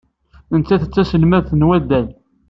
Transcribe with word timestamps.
Nettat 0.57 0.83
d 0.89 0.91
taselmadt 0.93 1.49
n 1.59 1.65
waddal. 1.67 2.07